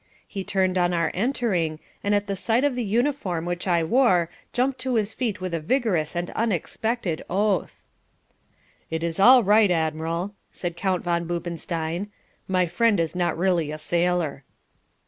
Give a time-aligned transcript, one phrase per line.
[0.27, 4.31] He turned on our entering and at the sight of the uniform which I wore
[4.51, 7.83] jumped to his feet with a vigorous and unexpected oath.
[8.89, 12.07] "It is all right, Admiral," said Count Von Boobenstein.
[12.47, 14.43] "My friend is not really a sailor."